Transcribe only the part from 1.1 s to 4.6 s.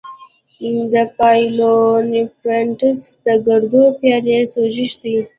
پايلونیفریټس د ګردو پیالې